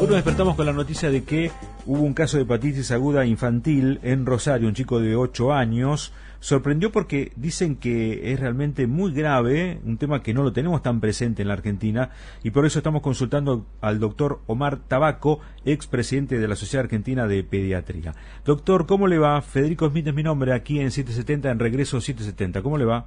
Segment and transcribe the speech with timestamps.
[0.00, 1.50] Hoy nos despertamos con la noticia de que
[1.84, 6.14] hubo un caso de hepatitis aguda infantil en Rosario, un chico de 8 años.
[6.38, 11.00] Sorprendió porque dicen que es realmente muy grave, un tema que no lo tenemos tan
[11.00, 16.48] presente en la Argentina, y por eso estamos consultando al doctor Omar Tabaco, expresidente de
[16.48, 18.14] la Sociedad Argentina de Pediatría.
[18.46, 19.42] Doctor, ¿cómo le va?
[19.42, 22.62] Federico Smith es mi nombre, aquí en 770, en Regreso 770.
[22.62, 23.04] ¿Cómo le va?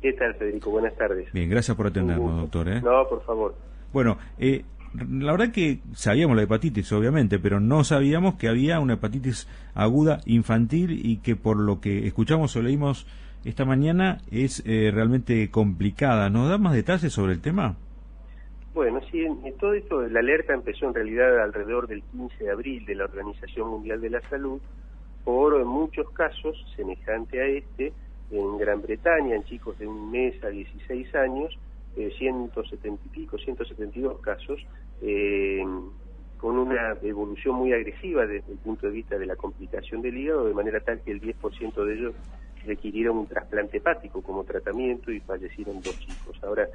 [0.00, 0.70] ¿Qué tal, Federico?
[0.70, 1.32] Buenas tardes.
[1.32, 2.68] Bien, gracias por atendernos, doctor.
[2.68, 2.80] ¿eh?
[2.80, 3.56] No, por favor.
[3.92, 4.64] Bueno, eh,
[4.94, 10.20] la verdad que sabíamos la hepatitis, obviamente, pero no sabíamos que había una hepatitis aguda
[10.26, 13.06] infantil y que por lo que escuchamos o leímos
[13.44, 16.30] esta mañana es eh, realmente complicada.
[16.30, 17.76] ¿Nos da más detalles sobre el tema?
[18.74, 22.86] Bueno, sí, en, todo esto, la alerta empezó en realidad alrededor del 15 de abril
[22.86, 24.60] de la Organización Mundial de la Salud
[25.24, 27.92] por muchos casos semejante a este
[28.30, 31.58] en Gran Bretaña, en chicos de un mes a 16 años,
[31.94, 34.58] 170 eh, y pico, 172 casos,
[35.02, 35.64] eh,
[36.36, 40.46] con una evolución muy agresiva desde el punto de vista de la complicación del hígado,
[40.46, 42.14] de manera tal que el 10% de ellos
[42.64, 46.38] requirieron un trasplante hepático como tratamiento y fallecieron dos chicos.
[46.42, 46.68] Ahora,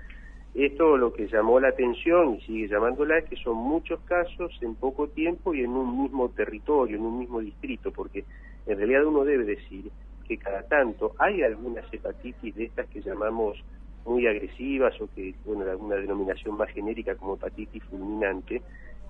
[0.54, 4.76] esto lo que llamó la atención y sigue llamándola es que son muchos casos en
[4.76, 8.26] poco tiempo y en un mismo territorio, en un mismo distrito, porque
[8.66, 9.92] en realidad uno debe decir
[10.28, 13.64] que cada tanto hay algunas hepatitis de estas que llamamos
[14.08, 18.62] muy agresivas o que, bueno, de alguna denominación más genérica como hepatitis fulminante,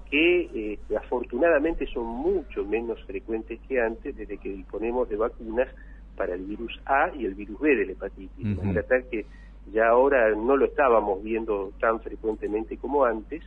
[0.09, 5.67] que eh, afortunadamente son mucho menos frecuentes que antes desde que disponemos de vacunas
[6.15, 8.45] para el virus A y el virus B de la hepatitis.
[8.45, 9.25] De manera tal que
[9.71, 13.43] ya ahora no lo estábamos viendo tan frecuentemente como antes,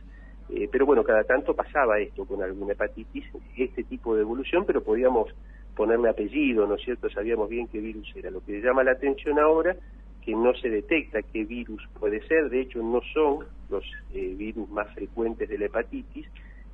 [0.49, 3.25] eh, pero bueno, cada tanto pasaba esto con alguna hepatitis,
[3.57, 5.33] este tipo de evolución, pero podíamos
[5.75, 7.09] ponerle apellido, ¿no es cierto?
[7.09, 8.29] Sabíamos bien qué virus era.
[8.29, 9.75] Lo que llama la atención ahora
[10.23, 13.83] que no se detecta qué virus puede ser, de hecho no son los
[14.13, 16.27] eh, virus más frecuentes de la hepatitis,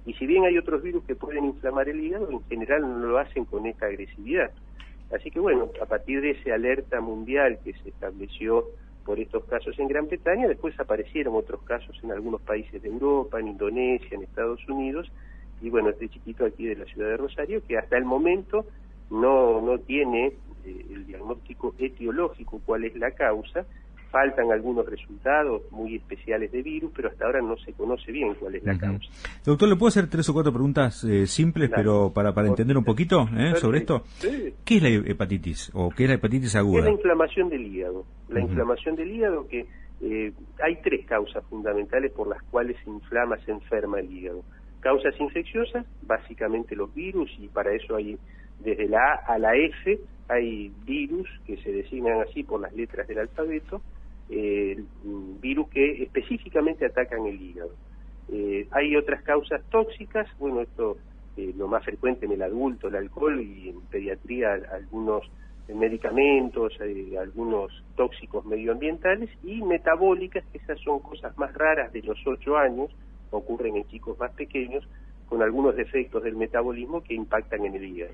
[0.06, 3.18] y si bien hay otros virus que pueden inflamar el hígado, en general no lo
[3.18, 4.52] hacen con esta agresividad.
[5.14, 8.66] Así que bueno, a partir de esa alerta mundial que se estableció
[9.06, 13.40] por estos casos en Gran Bretaña, después aparecieron otros casos en algunos países de Europa,
[13.40, 15.10] en Indonesia, en Estados Unidos,
[15.62, 18.66] y bueno, este chiquito aquí de la ciudad de Rosario, que hasta el momento
[19.10, 20.34] no, no tiene
[20.68, 23.66] eh, el diagnóstico etiológico, cuál es la causa.
[24.12, 28.56] Faltan algunos resultados muy especiales de virus, pero hasta ahora no se conoce bien cuál
[28.56, 29.10] es la causa.
[29.46, 32.86] Doctor, ¿le puedo hacer tres o cuatro preguntas eh, simples, pero para, para entender un
[32.86, 34.04] poquito eh, sobre esto?
[34.64, 36.80] ¿Qué es la hepatitis o qué es la hepatitis aguda?
[36.80, 38.06] Es la inflamación del hígado.
[38.30, 39.68] La inflamación del hígado que
[40.64, 44.44] hay tres causas fundamentales por las cuales se inflama, se enferma el hígado.
[44.80, 48.18] Causas infecciosas, básicamente los virus, y para eso hay
[48.64, 53.08] desde la A a la F hay virus que se designan así por las letras
[53.08, 53.82] del alfabeto,
[54.30, 54.84] eh,
[55.42, 57.72] virus que específicamente atacan el hígado.
[58.30, 60.98] Eh, hay otras causas tóxicas, bueno, esto
[61.38, 65.24] eh, lo más frecuente en el adulto, el alcohol, y en pediatría algunos
[65.74, 66.74] medicamentos,
[67.20, 72.90] algunos tóxicos medioambientales, y metabólicas, que esas son cosas más raras de los 8 años,
[73.32, 74.88] ocurren en chicos más pequeños,
[75.28, 78.14] con algunos defectos del metabolismo que impactan en el hígado.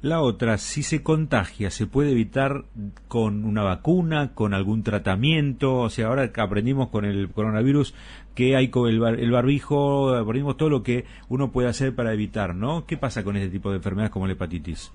[0.00, 2.64] La otra, si se contagia, ¿se puede evitar
[3.08, 5.80] con una vacuna, con algún tratamiento?
[5.80, 7.94] O sea, ahora aprendimos con el coronavirus
[8.34, 12.54] que hay con el, el barbijo, aprendimos todo lo que uno puede hacer para evitar,
[12.54, 12.86] ¿no?
[12.86, 14.92] ¿Qué pasa con este tipo de enfermedades como la hepatitis?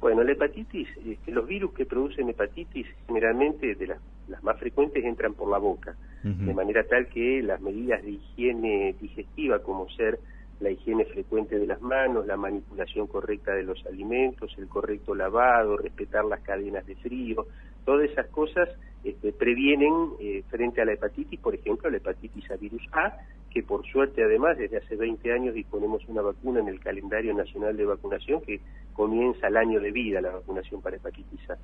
[0.00, 4.00] Bueno, la hepatitis, este, los virus que producen hepatitis generalmente de las,
[4.42, 9.58] más frecuentes entran por la boca, de manera tal que las medidas de higiene digestiva
[9.58, 10.18] como ser
[10.60, 15.76] la higiene frecuente de las manos, la manipulación correcta de los alimentos, el correcto lavado,
[15.76, 17.46] respetar las cadenas de frío,
[17.84, 18.68] todas esas cosas
[19.02, 23.16] este, previenen eh, frente a la hepatitis, por ejemplo, la hepatitis a virus A,
[23.50, 27.76] que por suerte además desde hace 20 años disponemos una vacuna en el calendario nacional
[27.76, 28.60] de vacunación que
[28.92, 31.56] comienza el año de vida la vacunación para hepatitis A.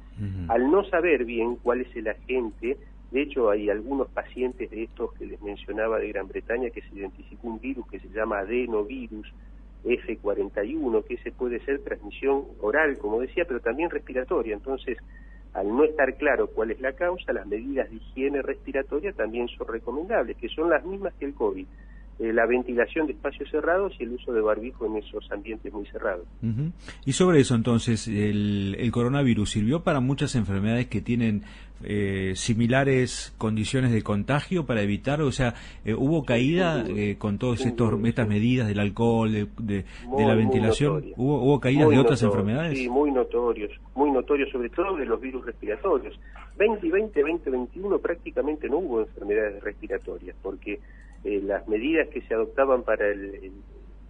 [0.49, 2.77] Al no saber bien cuál es el agente
[3.11, 6.95] de hecho, hay algunos pacientes de estos que les mencionaba de Gran Bretaña que se
[6.95, 9.33] identificó un virus que se llama adenovirus
[9.85, 14.55] F41, que ese puede ser transmisión oral, como decía, pero también respiratoria.
[14.55, 14.99] Entonces,
[15.53, 19.69] al no estar claro cuál es la causa, las medidas de higiene respiratoria también son
[19.69, 21.67] recomendables, que son las mismas que el COVID.
[22.19, 25.85] Eh, la ventilación de espacios cerrados y el uso de barbijo en esos ambientes muy
[25.87, 26.27] cerrados.
[27.05, 31.43] Y sobre eso, entonces, el, coronavirus sirvió para muchas enfermedades que tienen
[31.85, 35.53] eh, similares condiciones de contagio para evitar, o sea,
[35.85, 36.85] eh, hubo caída
[37.19, 39.85] con todas estas medidas del alcohol, de,
[40.17, 42.79] la ventilación, ¿Hubo, hubo caídas de otras enfermedades.
[42.79, 46.19] Sí, muy notorios, muy notorios, sobre todo de los virus respiratorios.
[46.57, 50.81] 2020, 2021 prácticamente no hubo enfermedades respiratorias, porque
[51.27, 53.51] eh, las medidas que se adoptaban para el,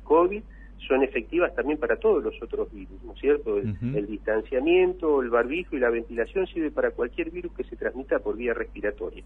[0.05, 0.43] COVID
[0.87, 3.57] son efectivas también para todos los otros virus, ¿no es cierto?
[3.59, 8.37] El, distanciamiento, el barbijo y la ventilación sirve para cualquier virus que se transmita por
[8.37, 9.25] vía respiratoria.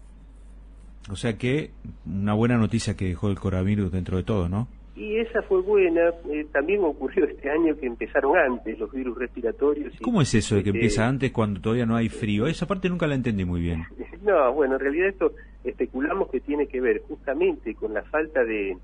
[1.11, 1.71] O sea que
[2.05, 4.67] una buena noticia que dejó el coronavirus dentro de todo, ¿no?
[4.95, 6.09] Y esa fue buena.
[6.31, 9.93] Eh, también ocurrió este año que empezaron antes los virus respiratorios.
[10.01, 12.47] ¿Cómo es eso de que este, empieza antes cuando todavía no hay frío?
[12.47, 13.83] Esa parte nunca la entendí muy bien.
[14.23, 18.77] no, bueno, en realidad esto especulamos que tiene que ver justamente con la falta de,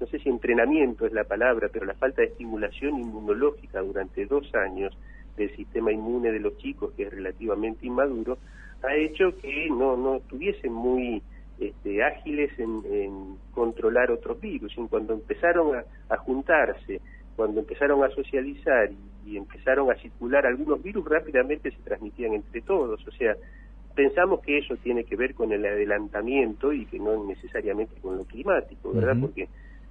[0.00, 4.52] no sé si entrenamiento es la palabra, pero la falta de estimulación inmunológica durante dos
[4.54, 4.96] años
[5.36, 8.38] del sistema inmune de los chicos, que es relativamente inmaduro,
[8.82, 11.22] ha hecho que no, no estuviesen muy
[11.60, 14.72] este, ágiles en, controlar otros virus.
[14.76, 15.76] Y cuando empezaron
[16.08, 17.00] a, juntarse,
[17.36, 18.90] cuando empezaron a socializar
[19.24, 23.06] y, empezaron a circular algunos virus, rápidamente se transmitían entre todos.
[23.06, 23.36] O sea,
[23.94, 28.24] pensamos que eso tiene que ver con el adelantamiento y que no necesariamente con lo
[28.24, 29.16] climático, ¿verdad?
[29.20, 29.48] Porque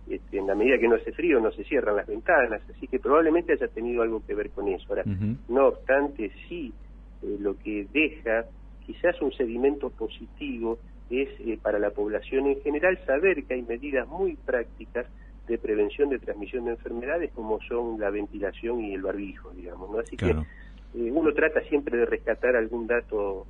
[0.09, 3.00] este, en la medida que no hace frío no se cierran las ventanas, así que
[3.00, 4.86] probablemente haya tenido algo que ver con eso.
[4.89, 5.03] Ahora,
[5.48, 6.74] no obstante, sí,
[7.21, 8.45] eh, lo que deja
[8.86, 14.07] quizás un sedimento positivo es eh, para la población en general saber que hay medidas
[14.07, 15.06] muy prácticas
[15.48, 20.00] de prevención de transmisión de enfermedades como son la ventilación y el barbijo, digamos, ¿no?
[20.00, 23.45] Así que eh, uno trata siempre de rescatar algún dato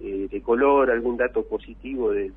[0.00, 2.32] eh, de color, algún dato positivo de,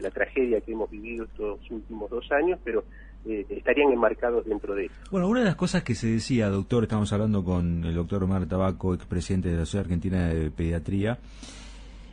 [0.00, 2.84] la, tragedia que hemos vivido estos últimos dos años, pero
[3.24, 4.94] estarían enmarcados dentro de eso.
[5.10, 8.46] Bueno, una de las cosas que se decía, doctor, estamos hablando con el doctor Omar
[8.46, 11.18] Tabaco, expresidente de la Sociedad Argentina de Pediatría,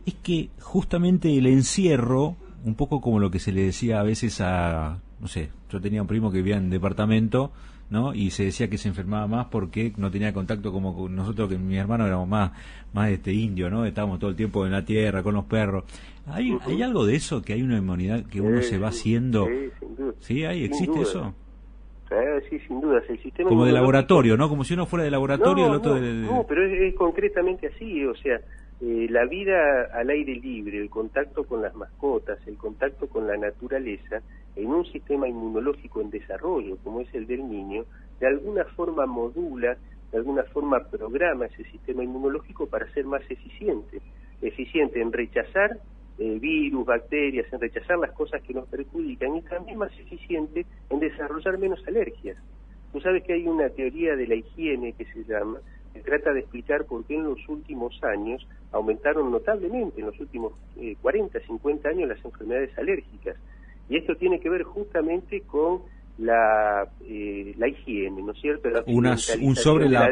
[0.06, 4.39] es que justamente el encierro, un poco como lo que se le decía a veces
[4.42, 7.52] a, no sé, yo tenía un primo que vivía en departamento,
[7.90, 8.14] ¿no?
[8.14, 11.58] Y se decía que se enfermaba más porque no tenía contacto como con nosotros, que
[11.58, 12.52] mi hermano éramos más,
[12.94, 13.86] más este indio, ¿no?
[13.86, 15.86] Estábamos todo el tiempo en la tierra con los perros.
[16.28, 17.42] ¿Hay, ¿hay algo de eso?
[17.42, 19.46] ¿Que hay una inmunidad que uno se va haciendo?
[19.46, 20.14] Sí, sin duda.
[20.19, 20.46] ¿Sí?
[20.46, 21.34] ¿Hay, ¿Existe eso?
[22.50, 23.02] sí, sin duda.
[23.08, 24.50] El sistema como de laboratorio, ¿no?
[24.50, 25.68] Como si uno fuera de laboratorio.
[25.68, 28.06] No, otro no, pero es concretamente así.
[28.06, 28.40] O sea,
[28.81, 33.38] eh, la vida al aire libre, el contacto con las mascotas, el contacto con la
[33.38, 34.22] naturaleza,
[34.57, 37.86] en un sistema inmunológico en desarrollo, como es el del niño,
[38.19, 39.77] de alguna forma modula,
[40.12, 44.01] de alguna forma programa ese sistema inmunológico para ser más eficiente,
[44.42, 45.80] eficiente en rechazar
[46.18, 51.00] eh, virus, bacterias, en rechazar las cosas que nos perjudican y también más eficiente en
[51.00, 52.38] desarrollar menos alergias.
[52.92, 55.60] Tú sabes que hay una teoría de la higiene que se llama,
[55.94, 60.53] se trata de explicar por qué en los últimos años aumentaron notablemente, en los últimos
[61.01, 63.38] 40, eh, 50 años, las enfermedades alérgicas.
[63.89, 65.81] Y esto tiene que ver justamente con
[66.18, 68.69] la, eh, la higiene, ¿no es cierto?
[68.88, 69.18] un,
[69.56, 70.10] sobre la,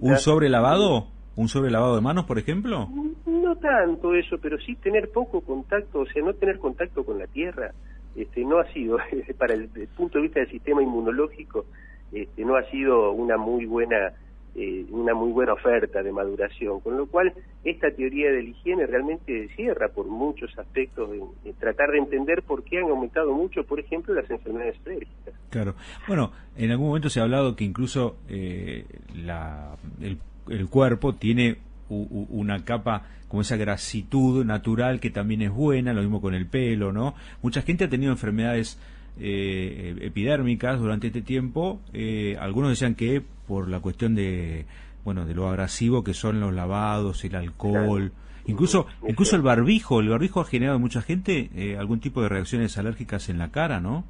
[0.00, 1.08] un, sobre lavado?
[1.36, 2.88] ¿Un sobre lavado de manos, por ejemplo?
[3.26, 7.26] No tanto eso, pero sí tener poco contacto, o sea, no tener contacto con la
[7.26, 7.72] tierra.
[8.16, 8.98] Este, no ha sido,
[9.38, 11.66] para el, el punto de vista del sistema inmunológico,
[12.12, 14.12] este, no ha sido una muy buena
[14.54, 17.32] eh, una muy buena oferta de maduración, con lo cual
[17.64, 22.62] esta teoría de la higiene realmente cierra por muchos aspectos de, tratar de entender por
[22.62, 25.34] qué han aumentado mucho, por ejemplo, las enfermedades alérgicas.
[25.48, 25.74] Claro.
[26.06, 28.84] Bueno, en algún momento se ha hablado que incluso eh,
[29.14, 31.56] la, el, cuerpo tiene
[31.88, 36.92] una capa como esa grasitud natural que también es buena, lo mismo con el pelo,
[36.92, 37.14] ¿no?
[37.40, 38.78] Mucha gente ha tenido enfermedades
[39.18, 41.80] eh, epidérmicas durante este tiempo.
[41.92, 44.64] Eh, algunos decían que por la cuestión de
[45.04, 48.12] bueno de lo agresivo que son los lavados, el alcohol,
[48.46, 50.00] incluso incluso el barbijo.
[50.00, 53.50] El barbijo ha generado en mucha gente eh, algún tipo de reacciones alérgicas en la
[53.50, 54.04] cara, ¿no?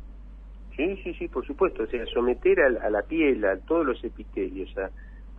[0.76, 1.82] Sí, sí, sí, por supuesto.
[1.82, 4.90] O sea, someter a, la piel, a todos los epitelios, a,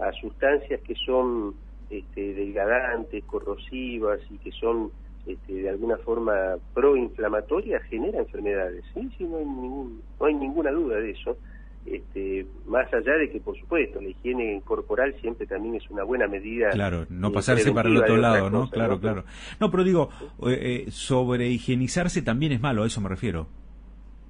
[0.05, 1.55] a sustancias que son
[1.89, 4.91] este, delgadantes, corrosivas y que son
[5.25, 8.83] este, de alguna forma proinflamatoria genera enfermedades.
[8.93, 11.37] Sí, sí, no hay, ningún, no hay ninguna duda de eso.
[11.85, 16.27] Este, más allá de que, por supuesto, la higiene corporal siempre también es una buena
[16.27, 16.69] medida.
[16.71, 18.69] Claro, no pasarse para el otro lado, ¿no?
[18.69, 19.25] claro, claro.
[19.59, 20.09] No, pero digo,
[20.47, 23.47] eh, eh, sobre higienizarse también es malo, a eso me refiero.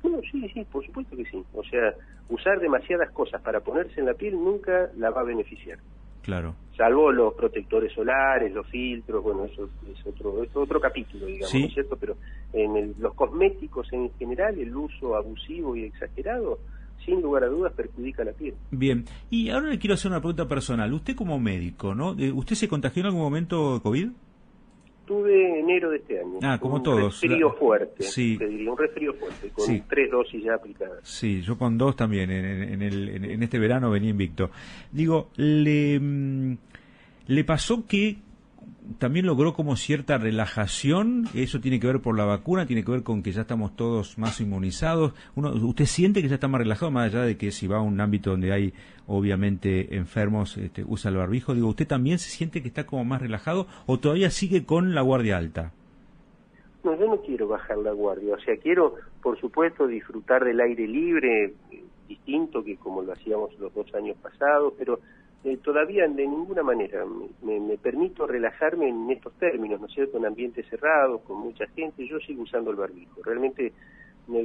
[0.03, 1.43] No, sí, sí, por supuesto que sí.
[1.53, 1.93] O sea,
[2.29, 5.77] usar demasiadas cosas para ponerse en la piel nunca la va a beneficiar.
[6.23, 6.55] Claro.
[6.75, 11.65] Salvo los protectores solares, los filtros, bueno, eso es otro, es otro capítulo, digamos, ¿no
[11.67, 11.97] es cierto?
[11.97, 12.17] Pero
[12.51, 16.57] en los cosméticos en general, el uso abusivo y exagerado,
[17.05, 18.55] sin lugar a dudas, perjudica la piel.
[18.71, 20.91] Bien, y ahora le quiero hacer una pregunta personal.
[20.93, 22.15] Usted como médico, ¿no?
[22.17, 24.09] Eh, ¿Usted se contagió en algún momento de COVID?
[25.05, 26.39] Tuve enero de este año.
[26.41, 27.21] Ah, como un todos.
[27.21, 28.37] Resfrío fuerte, sí.
[28.37, 30.99] te diría, un resfrío fuerte, con tres dosis ya aplicadas.
[31.03, 34.49] Sí, yo con dos también, en, el, en, este verano venía invicto.
[34.91, 36.57] Digo, le, mm,
[37.27, 38.17] le pasó que
[38.97, 41.25] también logró como cierta relajación.
[41.33, 42.65] ¿Eso tiene que ver por la vacuna?
[42.65, 45.13] ¿Tiene que ver con que ya estamos todos más inmunizados?
[45.35, 47.81] Uno, ¿Usted siente que ya está más relajado, más allá de que si va a
[47.81, 48.73] un ámbito donde hay
[49.07, 51.53] obviamente enfermos, este, usa el barbijo?
[51.53, 55.01] Digo, ¿usted también se siente que está como más relajado o todavía sigue con la
[55.01, 55.71] guardia alta?
[56.83, 58.35] No, yo no quiero bajar la guardia.
[58.35, 61.53] O sea, quiero, por supuesto, disfrutar del aire libre,
[62.07, 64.99] distinto que como lo hacíamos los dos años pasados, pero
[65.43, 67.05] eh, todavía de ninguna manera
[67.41, 72.07] me, permito relajarme en estos términos, ¿no es cierto?, en ambientes cerrados, con mucha gente,
[72.07, 73.21] yo sigo usando el barbijo.
[73.23, 73.73] Realmente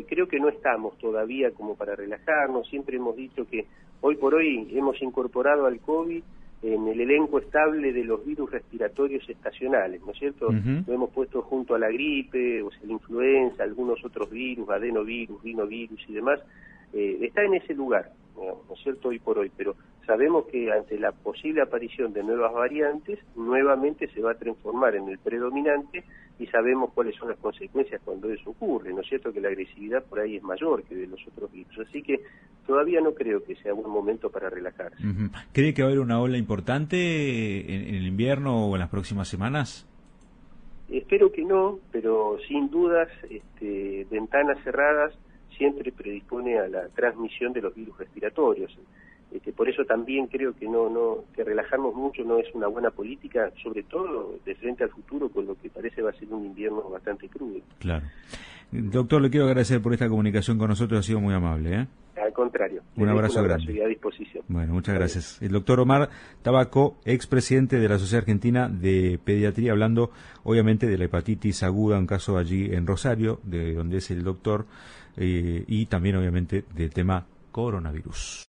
[0.08, 3.66] creo que no estamos todavía como para relajarnos, siempre hemos dicho que
[4.00, 6.22] hoy por hoy hemos incorporado al COVID
[6.62, 10.48] en el elenco estable de los virus respiratorios estacionales, ¿no es cierto?
[10.50, 15.40] Lo hemos puesto junto a la gripe, o sea, la influenza, algunos otros virus, adenovirus,
[15.42, 16.40] rinovirus y demás,
[16.92, 19.76] eh, está en ese lugar, ¿no es cierto?, hoy por hoy, pero
[20.08, 25.06] sabemos que ante la posible aparición de nuevas variantes, nuevamente se va a transformar en
[25.06, 26.02] el predominante
[26.38, 30.02] y sabemos cuáles son las consecuencias cuando eso ocurre, ¿no es cierto?, que la agresividad
[30.04, 32.22] por ahí es mayor que de los otros virus, así que
[32.66, 34.96] todavía no creo que sea un momento para relajarse.
[35.52, 39.28] ¿Cree que va a haber una ola importante en, el invierno o en las próximas
[39.28, 39.86] semanas?
[40.88, 45.12] Espero que no, pero sin dudas, este, ventanas cerradas
[45.58, 48.74] siempre predispone a la transmisión de los virus respiratorios.
[49.32, 52.90] Este, por eso también creo que no, no, que relajarnos mucho no es una buena
[52.90, 56.46] política, sobre todo de frente al futuro, con lo que parece va a ser un
[56.46, 57.60] invierno bastante crudo.
[57.78, 58.06] Claro.
[58.70, 61.74] Doctor, le quiero agradecer por esta comunicación con nosotros, ha sido muy amable.
[61.74, 61.86] ¿eh?
[62.22, 62.82] Al contrario.
[62.96, 63.72] Un abrazo, grande.
[63.72, 64.44] Y a disposición.
[64.48, 65.40] Bueno, muchas gracias.
[65.40, 66.10] El doctor Omar
[66.42, 70.10] Tabaco, expresidente de la Sociedad Argentina de Pediatría, hablando
[70.42, 74.66] obviamente de la hepatitis aguda, un caso allí en Rosario, de donde es el doctor,
[75.16, 78.46] eh, y también obviamente del tema coronavirus.